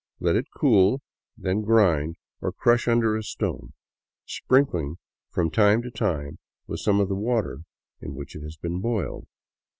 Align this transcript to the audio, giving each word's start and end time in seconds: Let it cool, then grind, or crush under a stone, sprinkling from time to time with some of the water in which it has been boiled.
Let 0.19 0.35
it 0.35 0.47
cool, 0.57 0.99
then 1.37 1.61
grind, 1.61 2.15
or 2.41 2.51
crush 2.51 2.87
under 2.87 3.15
a 3.15 3.21
stone, 3.21 3.73
sprinkling 4.25 4.97
from 5.29 5.51
time 5.51 5.83
to 5.83 5.91
time 5.91 6.39
with 6.65 6.79
some 6.79 6.99
of 6.99 7.07
the 7.07 7.13
water 7.13 7.59
in 8.01 8.15
which 8.15 8.35
it 8.35 8.41
has 8.41 8.57
been 8.57 8.81
boiled. 8.81 9.27